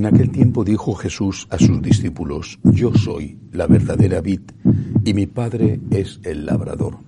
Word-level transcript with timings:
En 0.00 0.06
aquel 0.06 0.30
tiempo 0.30 0.64
dijo 0.64 0.94
Jesús 0.94 1.46
a 1.50 1.58
sus 1.58 1.82
discípulos, 1.82 2.58
Yo 2.64 2.94
soy 2.94 3.38
la 3.52 3.66
verdadera 3.66 4.22
vid 4.22 4.40
y 5.04 5.12
mi 5.12 5.26
Padre 5.26 5.78
es 5.90 6.20
el 6.22 6.46
labrador. 6.46 7.00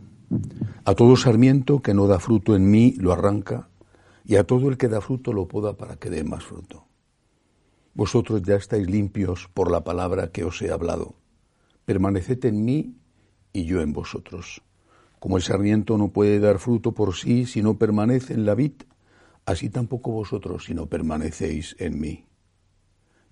A 0.85 0.95
todo 0.95 1.17
sarmiento 1.17 1.81
que 1.81 1.95
no 1.95 2.07
da 2.07 2.19
fruto 2.19 2.55
en 2.55 2.71
mí 2.71 2.95
lo 2.99 3.15
arranca, 3.15 3.71
y 4.27 4.37
a 4.37 4.45
todo 4.45 4.69
el 4.69 4.77
que 4.77 4.89
da 4.89 5.01
fruto 5.01 5.33
lo 5.33 5.49
poda 5.49 5.75
para 5.79 5.97
que 5.97 6.11
dé 6.11 6.23
más 6.23 6.45
fruto. 6.45 6.85
Vosotros 7.95 8.43
ya 8.43 8.57
estáis 8.57 8.87
limpios 8.91 9.49
por 9.55 9.71
la 9.71 9.85
palabra 9.85 10.31
que 10.31 10.45
os 10.45 10.61
he 10.61 10.71
hablado. 10.71 11.15
Permaneced 11.87 12.45
en 12.45 12.63
mí 12.63 12.99
y 13.55 13.65
yo 13.65 13.81
en 13.81 13.95
vosotros. 13.95 14.61
Como 15.19 15.39
el 15.39 15.43
sarmiento 15.43 15.97
no 15.97 16.09
puede 16.13 16.41
dar 16.41 16.59
fruto 16.59 16.93
por 16.93 17.15
sí 17.15 17.47
si 17.47 17.63
no 17.63 17.79
permanece 17.79 18.35
en 18.35 18.45
la 18.45 18.55
vid, 18.55 18.83
así 19.47 19.71
tampoco 19.71 20.11
vosotros 20.13 20.67
si 20.67 20.75
no 20.75 20.89
permanecéis 20.91 21.75
en 21.79 21.99
mí. 21.99 22.27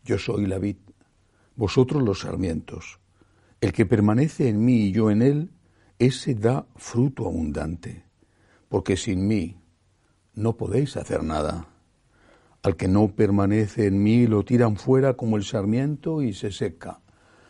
Yo 0.05 0.19
soy 0.19 0.47
la 0.47 0.59
vid, 0.59 0.77
vosotros 1.57 2.03
los 2.03 2.21
sarmientos. 2.21 3.01
El 3.61 3.73
que 3.73 3.87
permanece 3.87 4.49
en 4.49 4.65
mí 4.65 4.87
y 4.87 4.93
yo 4.93 5.11
en 5.11 5.23
él, 5.23 5.51
ese 5.99 6.35
da 6.35 6.67
fruto 6.77 7.27
abundante, 7.27 8.05
porque 8.69 8.97
sin 8.97 9.27
mí 9.27 9.61
no 10.35 10.57
podéis 10.57 10.97
hacer 10.97 11.23
nada. 11.23 11.69
Al 12.63 12.77
que 12.77 12.89
no 12.89 13.15
permanece 13.15 13.87
en 13.87 14.03
mí 14.03 14.27
lo 14.27 14.45
tiran 14.45 14.77
fuera 14.77 15.15
como 15.15 15.37
el 15.37 15.45
sarmiento 15.45 16.23
y 16.23 16.33
se 16.33 16.53
seca. 16.53 17.01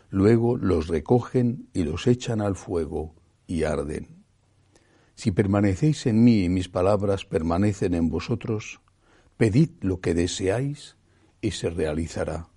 Luego 0.08 0.56
los 0.56 0.88
recogen 0.88 1.68
y 1.72 1.84
los 1.84 2.06
echan 2.06 2.40
al 2.40 2.56
fuego 2.56 3.14
y 3.46 3.62
arden. 3.62 4.24
Si 5.14 5.30
permanecéis 5.30 6.06
en 6.06 6.24
mí 6.24 6.44
y 6.44 6.48
mis 6.48 6.68
palabras 6.68 7.24
permanecen 7.24 7.94
en 7.94 8.08
vosotros, 8.08 8.80
pedid 9.36 9.70
lo 9.80 10.00
que 10.00 10.14
deseáis 10.14 10.96
y 11.40 11.52
se 11.52 11.70
realizará. 11.70 12.48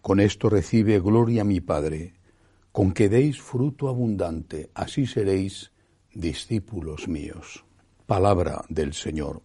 Con 0.00 0.20
esto 0.20 0.48
recibe 0.48 0.98
gloria 1.00 1.44
mi 1.44 1.60
Padre, 1.60 2.14
con 2.72 2.92
que 2.92 3.08
deis 3.08 3.40
fruto 3.40 3.88
abundante, 3.88 4.70
así 4.74 5.06
seréis 5.06 5.72
discípulos 6.14 7.08
míos. 7.08 7.64
Palabra 8.06 8.64
del 8.68 8.94
Señor. 8.94 9.42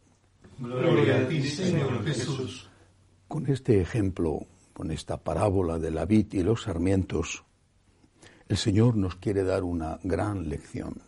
Gloria 0.60 1.18
a 1.18 1.28
ti, 1.28 1.44
Señor 1.44 2.04
Jesús. 2.06 2.70
Con 3.28 3.48
este 3.48 3.82
ejemplo, 3.82 4.46
con 4.74 4.92
esta 4.92 5.18
parábola 5.18 5.80
de 5.80 5.92
la 5.92 6.06
vid 6.06 6.34
y 6.34 6.44
los 6.44 6.64
sarmientos, 6.64 7.44
el 8.48 8.58
Señor 8.58 8.96
nos 8.96 9.16
quiere 9.16 9.44
dar 9.44 9.64
una 9.64 10.00
gran 10.04 10.48
lección. 10.48 11.02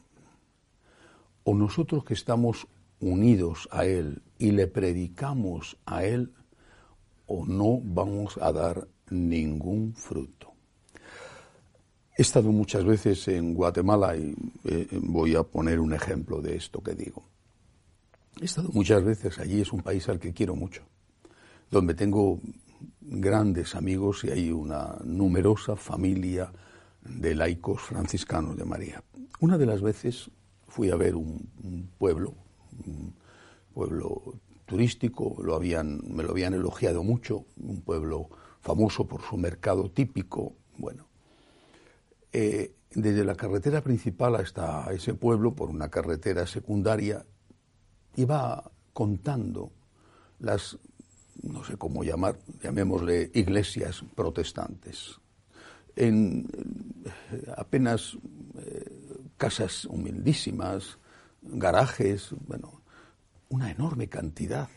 O 1.43 1.53
nosotros 1.53 2.03
que 2.03 2.13
estamos 2.13 2.67
unidos 2.99 3.69
a 3.71 3.85
Él 3.85 4.23
y 4.37 4.51
le 4.51 4.67
predicamos 4.67 5.77
a 5.85 6.03
Él, 6.03 6.33
o 7.27 7.45
no 7.45 7.79
vamos 7.83 8.37
a 8.41 8.51
dar 8.51 8.87
ningún 9.09 9.93
fruto. 9.93 10.53
He 12.17 12.23
estado 12.23 12.51
muchas 12.51 12.83
veces 12.83 13.27
en 13.27 13.53
Guatemala 13.53 14.15
y 14.17 14.33
eh, 14.63 14.87
voy 15.03 15.35
a 15.35 15.43
poner 15.43 15.79
un 15.79 15.93
ejemplo 15.93 16.41
de 16.41 16.55
esto 16.55 16.81
que 16.81 16.95
digo. 16.95 17.23
He 18.41 18.45
estado 18.45 18.69
muchas 18.73 19.03
veces 19.03 19.37
allí, 19.39 19.61
es 19.61 19.71
un 19.71 19.81
país 19.81 20.07
al 20.09 20.19
que 20.19 20.33
quiero 20.33 20.55
mucho, 20.55 20.83
donde 21.69 21.93
tengo 21.93 22.39
grandes 23.01 23.75
amigos 23.75 24.23
y 24.23 24.31
hay 24.31 24.51
una 24.51 24.97
numerosa 25.03 25.75
familia 25.75 26.51
de 27.01 27.35
laicos 27.35 27.81
franciscanos 27.81 28.57
de 28.57 28.65
María. 28.65 29.03
Una 29.39 29.57
de 29.57 29.65
las 29.65 29.81
veces 29.81 30.29
fui 30.67 30.89
a 30.89 30.95
ver 30.95 31.15
un, 31.15 31.49
un 31.63 31.89
pueblo, 31.97 32.33
un 32.85 33.13
pueblo 33.73 34.39
turístico, 34.67 35.35
lo 35.41 35.55
habían, 35.55 36.01
me 36.03 36.23
lo 36.23 36.31
habían 36.31 36.53
elogiado 36.53 37.01
mucho, 37.01 37.45
un 37.57 37.81
pueblo 37.81 38.29
famoso 38.61 39.07
por 39.07 39.21
su 39.23 39.37
mercado 39.37 39.89
típico. 39.89 40.53
Bueno, 40.77 41.07
eh, 42.31 42.75
desde 42.91 43.23
la 43.23 43.35
carretera 43.35 43.81
principal 43.81 44.35
hasta 44.35 44.85
ese 44.91 45.13
pueblo, 45.13 45.55
por 45.55 45.69
una 45.69 45.89
carretera 45.89 46.45
secundaria, 46.45 47.25
iba 48.17 48.69
contando 48.93 49.71
las, 50.39 50.77
no 51.41 51.63
sé 51.63 51.77
cómo 51.77 52.03
llamar, 52.03 52.37
llamémosle 52.61 53.31
iglesias 53.33 54.03
protestantes. 54.15 55.19
En 55.95 56.47
apenas 57.55 58.17
eh, 58.59 58.85
casas 59.37 59.85
humildísimas, 59.85 60.99
garajes, 61.41 62.35
bueno, 62.47 62.81
una 63.49 63.71
enorme 63.71 64.07
cantidad, 64.07 64.69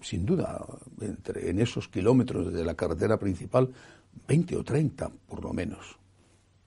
sin 0.00 0.26
duda, 0.26 0.64
entre, 1.00 1.50
en 1.50 1.60
esos 1.60 1.88
kilómetros 1.88 2.52
desde 2.52 2.64
la 2.64 2.74
carretera 2.74 3.18
principal, 3.18 3.72
20 4.28 4.56
o 4.56 4.64
30 4.64 5.10
por 5.28 5.42
lo 5.42 5.52
menos. 5.52 5.98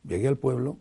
Llegué 0.03 0.27
al 0.27 0.37
pueblo, 0.37 0.77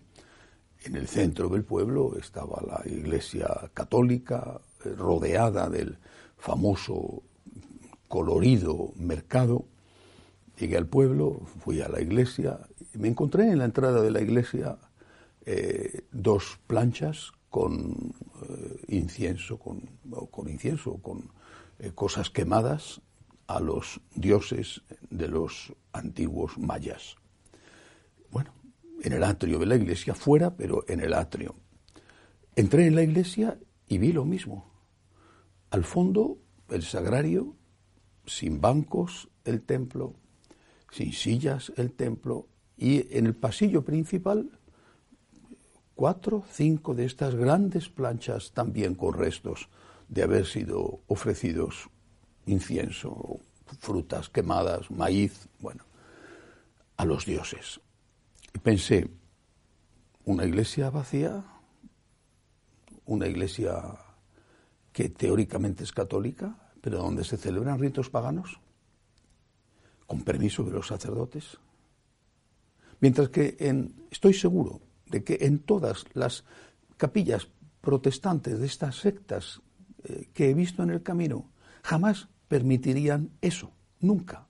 en 0.85 0.97
el 0.97 1.09
centro 1.09 1.49
del 1.49 1.65
pueblo 1.65 2.17
estaba 2.19 2.63
la 2.67 2.83
iglesia 2.91 3.49
católica, 3.73 4.61
eh, 4.85 4.91
rodeada 4.91 5.71
del 5.71 5.99
famoso 6.37 7.23
colorido 8.09 8.93
mercado. 8.97 9.65
Llegué 10.59 10.77
al 10.77 10.87
pueblo, 10.87 11.41
fui 11.61 11.81
a 11.81 11.89
la 11.89 12.01
iglesia 12.01 12.61
y 12.95 12.99
me 12.99 13.09
encontré 13.09 13.51
en 13.51 13.59
la 13.59 13.65
entrada 13.65 14.03
de 14.03 14.11
la 14.11 14.21
iglesia 14.21 14.79
eh, 15.47 16.03
dos 16.13 16.59
planchas 16.67 17.33
con 17.55 18.13
eh, 18.43 18.81
incienso, 18.89 19.61
con, 19.61 19.81
con 20.33 20.49
incienso, 20.49 20.97
con 21.01 21.31
cosas 21.95 22.29
quemadas 22.29 23.01
a 23.47 23.61
los 23.61 24.01
dioses 24.13 24.83
de 25.09 25.29
los 25.29 25.73
antiguos 25.93 26.59
mayas. 26.59 27.15
Bueno, 28.33 28.53
en 29.03 29.13
el 29.13 29.23
atrio 29.23 29.61
de 29.61 29.67
la 29.67 29.77
iglesia, 29.77 30.17
fuera, 30.17 30.57
pero 30.57 30.85
en 30.89 30.99
el 30.99 31.15
atrio. 31.15 31.55
Entré 32.57 32.89
en 32.89 32.97
la 32.97 33.05
iglesia 33.05 33.57
y 33.87 33.99
vi 33.99 34.11
lo 34.11 34.25
mismo. 34.25 34.69
Al 35.71 35.85
fondo, 35.85 36.39
el 36.71 36.83
sagrario, 36.83 37.55
sin 38.27 38.61
bancos, 38.61 39.29
el 39.45 39.63
templo, 39.63 40.17
sin 40.91 41.13
sillas, 41.13 41.73
el 41.77 41.93
templo, 41.93 42.49
y 42.77 43.17
en 43.17 43.27
el 43.27 43.37
pasillo 43.37 43.85
principal 43.85 44.59
cuatro, 45.95 46.45
cinco 46.51 46.95
de 46.95 47.05
estas 47.05 47.35
grandes 47.35 47.89
planchas 47.89 48.53
también 48.53 48.95
con 48.95 49.15
restos 49.15 49.69
de 50.09 50.23
haber 50.23 50.47
sido 50.47 51.01
ofrecidos 51.07 51.89
incienso, 52.47 53.41
frutas 53.81 54.29
quemadas, 54.29 54.91
maíz, 54.91 55.49
bueno, 55.61 55.85
a 56.97 57.05
los 57.05 57.25
dioses. 57.25 57.81
Y 58.53 58.59
pensé, 58.59 59.09
una 60.25 60.45
iglesia 60.45 60.91
vacía, 60.91 61.45
una 63.07 63.27
iglesia 63.27 63.99
que 64.93 65.09
teóricamente 65.09 65.85
es 65.85 65.93
católica, 65.93 66.73
pero 66.81 66.99
donde 66.99 67.25
se 67.25 67.37
celebran 67.37 67.79
ritos 67.79 68.11
paganos, 68.11 68.61
con 70.07 70.23
permiso 70.23 70.63
de 70.65 70.73
los 70.73 70.87
sacerdotes. 70.87 71.59
Mientras 73.01 73.31
que 73.31 73.57
en, 73.59 74.07
estoy 74.11 74.35
seguro 74.35 74.81
de 75.07 75.25
que 75.25 75.39
en 75.43 75.59
todas 75.59 76.05
las 76.15 76.45
capillas 76.97 77.49
protestantes 77.81 78.59
de 78.59 78.67
estas 78.67 78.97
sectas 78.97 79.61
eh, 80.05 80.31
que 80.33 80.51
he 80.51 80.55
visto 80.55 80.83
en 80.83 80.91
el 80.91 81.03
camino 81.03 81.51
jamás 81.83 82.29
permitirían 82.49 83.31
eso, 83.41 83.73
nunca. 84.01 84.47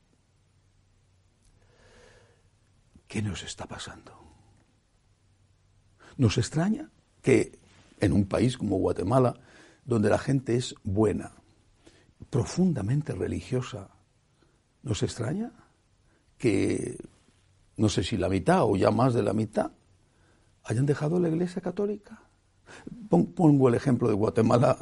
¿Qué 3.08 3.22
nos 3.22 3.42
está 3.42 3.66
pasando? 3.66 4.12
Nos 6.16 6.38
extraña 6.38 6.90
que 7.22 7.58
en 8.00 8.12
un 8.12 8.26
país 8.26 8.56
como 8.56 8.78
Guatemala, 8.78 9.34
donde 9.84 10.10
la 10.10 10.18
gente 10.18 10.56
es 10.56 10.74
buena, 10.82 11.32
profundamente 12.30 13.14
religiosa, 13.14 13.90
¿nos 14.82 15.02
extraña 15.02 15.52
que, 16.38 16.98
no 17.76 17.88
sé 17.88 18.02
si 18.02 18.16
la 18.16 18.28
mitad 18.28 18.64
o 18.64 18.76
ya 18.76 18.90
más 18.90 19.14
de 19.14 19.22
la 19.22 19.32
mitad, 19.32 19.72
hayan 20.64 20.86
dejado 20.86 21.20
la 21.20 21.28
Iglesia 21.28 21.62
Católica 21.62 22.20
Pongo 23.08 23.68
el 23.68 23.74
ejemplo 23.74 24.08
de 24.08 24.14
Guatemala 24.14 24.76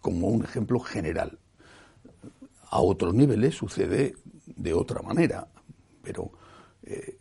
como 0.00 0.28
un 0.28 0.44
ejemplo 0.44 0.80
general. 0.80 1.38
A 2.70 2.80
otros 2.80 3.14
niveles 3.14 3.54
sucede 3.54 4.14
de 4.46 4.74
otra 4.74 5.02
manera, 5.02 5.46
pero 6.02 6.30
eh, 6.82 7.18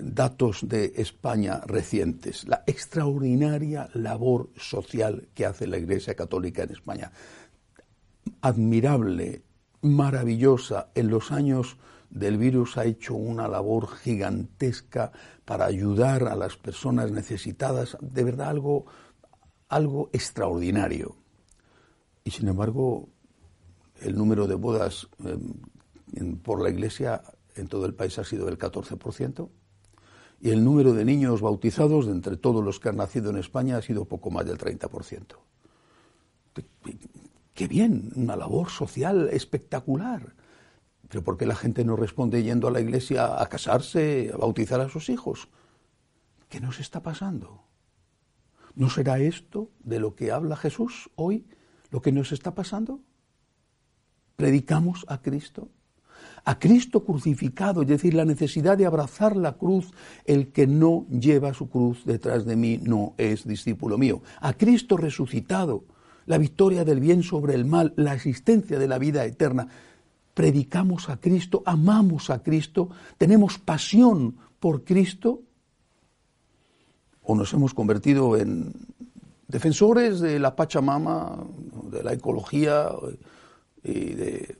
datos 0.00 0.68
de 0.68 0.92
España 0.96 1.60
recientes, 1.66 2.46
la 2.46 2.62
extraordinaria 2.66 3.88
labor 3.94 4.50
social 4.56 5.28
que 5.34 5.46
hace 5.46 5.66
la 5.66 5.78
Iglesia 5.78 6.14
Católica 6.14 6.62
en 6.62 6.70
España. 6.70 7.10
Admirable, 8.42 9.42
maravillosa. 9.82 10.90
En 10.94 11.08
los 11.08 11.32
años 11.32 11.78
del 12.14 12.38
virus 12.38 12.78
ha 12.78 12.84
hecho 12.84 13.14
una 13.14 13.48
labor 13.48 13.88
gigantesca 13.88 15.10
para 15.44 15.66
ayudar 15.66 16.28
a 16.28 16.36
las 16.36 16.56
personas 16.56 17.10
necesitadas, 17.10 17.98
de 18.00 18.24
verdad 18.24 18.48
algo, 18.48 18.86
algo 19.68 20.10
extraordinario. 20.12 21.16
Y 22.22 22.30
sin 22.30 22.48
embargo, 22.48 23.08
el 24.00 24.16
número 24.16 24.46
de 24.46 24.54
bodas 24.54 25.08
em, 25.24 26.36
por 26.36 26.62
la 26.62 26.70
Iglesia 26.70 27.20
en 27.56 27.66
todo 27.66 27.84
el 27.84 27.94
país 27.94 28.16
ha 28.18 28.24
sido 28.24 28.46
del 28.46 28.58
14% 28.58 29.48
y 30.40 30.50
el 30.50 30.64
número 30.64 30.92
de 30.94 31.04
niños 31.04 31.40
bautizados 31.40 32.06
de 32.06 32.12
entre 32.12 32.36
todos 32.36 32.64
los 32.64 32.78
que 32.78 32.90
han 32.90 32.96
nacido 32.96 33.30
en 33.30 33.38
España 33.38 33.76
ha 33.76 33.82
sido 33.82 34.04
poco 34.04 34.30
más 34.30 34.46
del 34.46 34.58
30%. 34.58 35.36
Qué 37.54 37.66
bien, 37.66 38.12
una 38.14 38.36
labor 38.36 38.70
social 38.70 39.28
espectacular. 39.32 40.34
Pero 41.08 41.22
¿por 41.22 41.36
qué 41.36 41.46
la 41.46 41.54
gente 41.54 41.84
no 41.84 41.96
responde 41.96 42.42
yendo 42.42 42.68
a 42.68 42.70
la 42.70 42.80
iglesia 42.80 43.40
a 43.40 43.46
casarse, 43.48 44.30
a 44.32 44.36
bautizar 44.36 44.80
a 44.80 44.88
sus 44.88 45.08
hijos? 45.08 45.48
¿Qué 46.48 46.60
nos 46.60 46.80
está 46.80 47.02
pasando? 47.02 47.64
¿No 48.74 48.90
será 48.90 49.18
esto 49.18 49.70
de 49.80 50.00
lo 50.00 50.14
que 50.14 50.32
habla 50.32 50.56
Jesús 50.56 51.10
hoy 51.16 51.46
lo 51.90 52.02
que 52.02 52.12
nos 52.12 52.32
está 52.32 52.54
pasando? 52.54 53.00
¿Predicamos 54.36 55.04
a 55.08 55.22
Cristo? 55.22 55.68
a 56.44 56.58
Cristo 56.58 57.04
crucificado, 57.04 57.82
es 57.82 57.88
decir, 57.88 58.14
la 58.14 58.24
necesidad 58.24 58.76
de 58.76 58.86
abrazar 58.86 59.36
la 59.36 59.52
cruz, 59.54 59.90
el 60.26 60.52
que 60.52 60.66
no 60.66 61.06
lleva 61.08 61.54
su 61.54 61.68
cruz 61.68 62.04
detrás 62.04 62.44
de 62.44 62.56
mí 62.56 62.78
no 62.82 63.14
es 63.16 63.46
discípulo 63.46 63.96
mío. 63.96 64.22
A 64.40 64.52
Cristo 64.52 64.96
resucitado, 64.96 65.84
la 66.26 66.38
victoria 66.38 66.84
del 66.84 67.00
bien 67.00 67.22
sobre 67.22 67.54
el 67.54 67.64
mal, 67.64 67.92
la 67.96 68.14
existencia 68.14 68.78
de 68.78 68.88
la 68.88 68.98
vida 68.98 69.24
eterna. 69.24 69.68
Predicamos 70.34 71.08
a 71.08 71.18
Cristo, 71.18 71.62
amamos 71.64 72.30
a 72.30 72.42
Cristo, 72.42 72.90
tenemos 73.18 73.58
pasión 73.58 74.36
por 74.58 74.84
Cristo, 74.84 75.42
o 77.22 77.34
nos 77.34 77.52
hemos 77.54 77.72
convertido 77.72 78.36
en 78.36 78.72
defensores 79.48 80.20
de 80.20 80.38
la 80.38 80.56
Pachamama, 80.56 81.46
de 81.90 82.02
la 82.02 82.12
ecología 82.12 82.90
y 83.82 84.14
de 84.14 84.58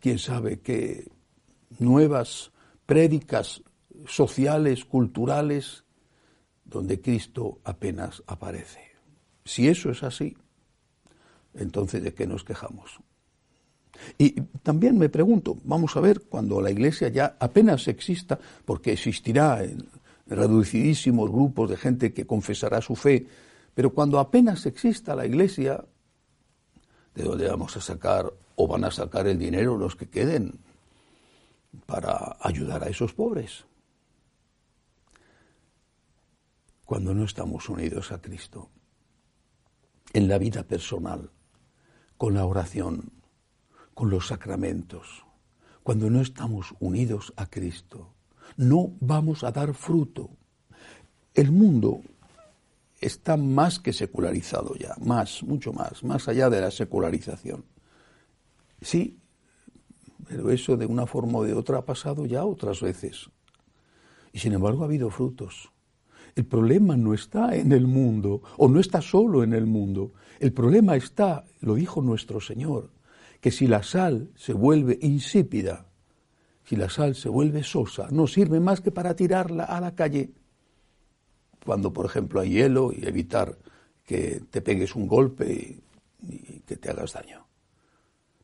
quién 0.00 0.18
sabe 0.18 0.60
qué 0.60 1.08
nuevas 1.78 2.50
prédicas 2.84 3.62
sociales, 4.06 4.84
culturales, 4.84 5.84
donde 6.64 7.00
Cristo 7.00 7.60
apenas 7.64 8.22
aparece. 8.26 8.80
Si 9.44 9.68
eso 9.68 9.90
es 9.90 10.02
así, 10.02 10.36
entonces 11.54 12.02
¿de 12.02 12.14
qué 12.14 12.26
nos 12.26 12.44
quejamos? 12.44 13.00
Y 14.18 14.40
también 14.62 14.98
me 14.98 15.08
pregunto, 15.08 15.56
vamos 15.64 15.96
a 15.96 16.00
ver, 16.00 16.22
cuando 16.22 16.60
la 16.60 16.70
Iglesia 16.70 17.08
ya 17.08 17.36
apenas 17.38 17.88
exista, 17.88 18.38
porque 18.64 18.92
existirá 18.92 19.62
en 19.64 19.86
reducidísimos 20.26 21.30
grupos 21.30 21.70
de 21.70 21.76
gente 21.76 22.12
que 22.12 22.26
confesará 22.26 22.80
su 22.80 22.94
fe, 22.96 23.26
pero 23.74 23.90
cuando 23.90 24.18
apenas 24.18 24.66
exista 24.66 25.14
la 25.14 25.26
Iglesia, 25.26 25.84
¿de 27.14 27.24
dónde 27.24 27.48
vamos 27.48 27.76
a 27.76 27.80
sacar 27.80 28.32
o 28.56 28.66
van 28.66 28.84
a 28.84 28.90
sacar 28.90 29.26
el 29.26 29.38
dinero 29.38 29.78
los 29.78 29.96
que 29.96 30.08
queden 30.08 30.60
para 31.86 32.36
ayudar 32.40 32.84
a 32.84 32.88
esos 32.88 33.12
pobres. 33.14 33.64
Cuando 36.84 37.14
no 37.14 37.24
estamos 37.24 37.68
unidos 37.68 38.12
a 38.12 38.20
Cristo, 38.20 38.68
en 40.12 40.28
la 40.28 40.38
vida 40.38 40.64
personal, 40.64 41.30
con 42.16 42.34
la 42.34 42.44
oración, 42.44 43.12
con 44.00 44.08
los 44.08 44.28
sacramentos, 44.28 45.26
cuando 45.82 46.08
no 46.08 46.22
estamos 46.22 46.74
unidos 46.80 47.34
a 47.36 47.44
Cristo, 47.44 48.14
no 48.56 48.92
vamos 48.98 49.44
a 49.44 49.52
dar 49.52 49.74
fruto. 49.74 50.30
El 51.34 51.52
mundo 51.52 52.00
está 52.98 53.36
más 53.36 53.78
que 53.78 53.92
secularizado 53.92 54.74
ya, 54.76 54.94
más, 55.04 55.42
mucho 55.42 55.74
más, 55.74 56.02
más 56.02 56.28
allá 56.28 56.48
de 56.48 56.62
la 56.62 56.70
secularización. 56.70 57.66
Sí, 58.80 59.18
pero 60.26 60.50
eso 60.50 60.78
de 60.78 60.86
una 60.86 61.04
forma 61.04 61.40
o 61.40 61.44
de 61.44 61.52
otra 61.52 61.80
ha 61.80 61.84
pasado 61.84 62.24
ya 62.24 62.46
otras 62.46 62.80
veces. 62.80 63.28
Y 64.32 64.38
sin 64.38 64.54
embargo 64.54 64.80
ha 64.80 64.86
habido 64.86 65.10
frutos. 65.10 65.70
El 66.34 66.46
problema 66.46 66.96
no 66.96 67.12
está 67.12 67.54
en 67.54 67.70
el 67.72 67.86
mundo, 67.86 68.40
o 68.56 68.66
no 68.66 68.80
está 68.80 69.02
solo 69.02 69.42
en 69.42 69.52
el 69.52 69.66
mundo. 69.66 70.14
El 70.38 70.54
problema 70.54 70.96
está, 70.96 71.44
lo 71.60 71.74
dijo 71.74 72.00
nuestro 72.00 72.40
Señor, 72.40 72.88
que 73.40 73.50
si 73.50 73.66
la 73.66 73.82
sal 73.82 74.30
se 74.36 74.52
vuelve 74.52 74.98
insípida, 75.00 75.86
si 76.64 76.76
la 76.76 76.88
sal 76.88 77.14
se 77.14 77.28
vuelve 77.28 77.62
sosa, 77.62 78.08
no 78.10 78.26
sirve 78.26 78.60
más 78.60 78.80
que 78.80 78.92
para 78.92 79.16
tirarla 79.16 79.64
a 79.64 79.80
la 79.80 79.94
calle. 79.94 80.30
Cuando, 81.64 81.92
por 81.92 82.06
ejemplo, 82.06 82.40
hay 82.40 82.50
hielo 82.50 82.92
y 82.92 83.06
evitar 83.06 83.58
que 84.04 84.42
te 84.50 84.60
pegues 84.60 84.94
un 84.94 85.06
golpe 85.06 85.80
y 86.22 86.60
que 86.60 86.76
te 86.76 86.90
hagas 86.90 87.14
daño. 87.14 87.46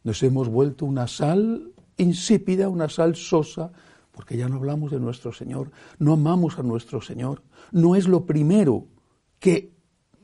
Nos 0.02 0.22
hemos 0.22 0.48
vuelto 0.48 0.86
una 0.86 1.06
sal 1.06 1.72
insípida, 1.96 2.68
una 2.68 2.88
sal 2.88 3.16
sosa, 3.16 3.72
porque 4.12 4.36
ya 4.36 4.48
no 4.48 4.56
hablamos 4.56 4.90
de 4.90 5.00
nuestro 5.00 5.32
Señor, 5.32 5.70
no 5.98 6.14
amamos 6.14 6.58
a 6.58 6.62
nuestro 6.62 7.00
Señor, 7.00 7.42
no 7.72 7.96
es 7.96 8.08
lo 8.08 8.24
primero 8.24 8.86
que 9.38 9.72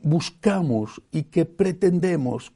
buscamos 0.01 1.01
y 1.11 1.23
que 1.23 1.45
pretendemos 1.45 2.53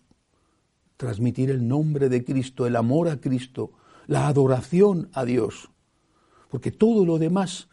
transmitir 0.98 1.50
el 1.50 1.68
nombre 1.68 2.10
de 2.10 2.26
Cristo, 2.26 2.68
el 2.68 2.76
amor 2.76 3.08
a 3.08 3.22
Cristo, 3.22 3.72
la 4.08 4.28
adoración 4.28 5.10
a 5.14 5.26
Dios, 5.26 5.70
porque 6.50 6.72
todo 6.72 7.06
lo 7.06 7.18
demás, 7.20 7.70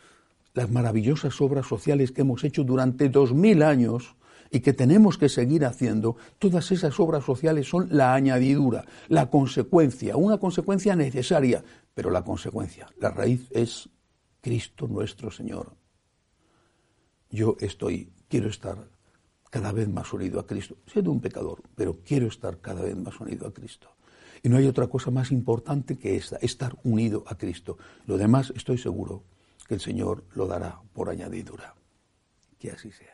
las 0.52 0.70
maravillosas 0.70 1.40
obras 1.40 1.66
sociales 1.66 2.12
que 2.12 2.20
hemos 2.20 2.44
hecho 2.44 2.64
durante 2.64 3.08
dos 3.08 3.32
mil 3.32 3.62
años, 3.62 4.14
y 4.54 4.60
que 4.60 4.72
tenemos 4.72 5.18
que 5.18 5.28
seguir 5.28 5.64
haciendo, 5.64 6.16
todas 6.38 6.70
esas 6.70 7.00
obras 7.00 7.24
sociales 7.24 7.68
son 7.68 7.88
la 7.90 8.14
añadidura, 8.14 8.84
la 9.08 9.28
consecuencia, 9.28 10.16
una 10.16 10.38
consecuencia 10.38 10.94
necesaria, 10.94 11.64
pero 11.92 12.08
la 12.08 12.22
consecuencia, 12.22 12.86
la 13.00 13.10
raíz 13.10 13.48
es 13.50 13.88
Cristo 14.40 14.86
nuestro 14.86 15.32
Señor. 15.32 15.72
Yo 17.30 17.56
estoy, 17.58 18.12
quiero 18.28 18.48
estar 18.48 18.93
cada 19.54 19.70
vez 19.70 19.88
más 19.88 20.12
unido 20.12 20.40
a 20.40 20.46
Cristo, 20.48 20.78
siendo 20.84 21.12
un 21.12 21.20
pecador, 21.20 21.62
pero 21.76 22.00
quiero 22.04 22.26
estar 22.26 22.58
cada 22.58 22.82
vez 22.82 22.96
más 22.96 23.20
unido 23.20 23.46
a 23.46 23.54
Cristo. 23.54 23.88
Y 24.42 24.48
no 24.48 24.56
hay 24.56 24.66
otra 24.66 24.88
cosa 24.88 25.12
más 25.12 25.30
importante 25.30 25.96
que 25.96 26.16
esta, 26.16 26.38
estar 26.38 26.76
unido 26.82 27.22
a 27.28 27.36
Cristo. 27.36 27.78
Lo 28.08 28.18
demás 28.18 28.52
estoy 28.56 28.78
seguro 28.78 29.22
que 29.68 29.74
el 29.74 29.80
Señor 29.80 30.24
lo 30.34 30.48
dará 30.48 30.80
por 30.92 31.08
añadidura. 31.08 31.72
Que 32.58 32.72
así 32.72 32.90
sea. 32.90 33.13